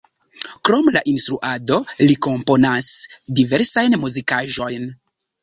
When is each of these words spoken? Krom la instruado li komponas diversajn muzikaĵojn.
Krom 0.69 0.87
la 0.95 1.03
instruado 1.11 1.77
li 2.05 2.15
komponas 2.27 2.89
diversajn 3.43 4.01
muzikaĵojn. 4.07 4.91